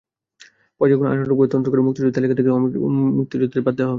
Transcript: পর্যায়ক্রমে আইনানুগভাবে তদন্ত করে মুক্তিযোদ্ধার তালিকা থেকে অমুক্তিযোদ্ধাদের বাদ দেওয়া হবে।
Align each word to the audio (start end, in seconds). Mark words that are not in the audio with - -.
পর্যায়ক্রমে 0.81 1.09
আইনানুগভাবে 1.11 1.49
তদন্ত 1.51 1.67
করে 1.71 1.81
মুক্তিযোদ্ধার 1.81 2.15
তালিকা 2.17 2.35
থেকে 2.39 2.49
অমুক্তিযোদ্ধাদের 2.87 3.63
বাদ 3.63 3.75
দেওয়া 3.75 3.81
হবে। 3.81 3.89